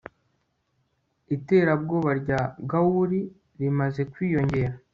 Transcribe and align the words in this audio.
Iterabwoba 1.35 2.09
rya 2.21 2.41
Gauli 2.69 3.21
rimaze 3.59 4.01
kwiyongera 4.11 4.73